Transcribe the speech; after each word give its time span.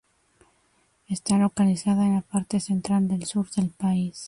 Está 1.07 1.37
localizada 1.37 2.07
en 2.07 2.15
la 2.15 2.21
parte 2.21 2.59
central 2.59 3.07
del 3.07 3.23
sur 3.27 3.51
del 3.51 3.69
país. 3.69 4.19